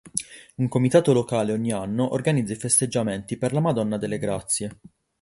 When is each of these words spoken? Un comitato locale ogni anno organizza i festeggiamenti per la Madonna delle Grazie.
Un 0.55 0.67
comitato 0.67 1.13
locale 1.13 1.51
ogni 1.53 1.71
anno 1.71 2.11
organizza 2.13 2.53
i 2.53 2.55
festeggiamenti 2.55 3.37
per 3.37 3.53
la 3.53 3.59
Madonna 3.59 3.97
delle 3.99 4.17
Grazie. 4.17 4.79